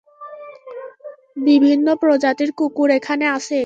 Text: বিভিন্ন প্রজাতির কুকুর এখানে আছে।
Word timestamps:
বিভিন্ন 1.47 1.87
প্রজাতির 2.01 2.51
কুকুর 2.57 2.89
এখানে 2.97 3.25
আছে। 3.35 3.59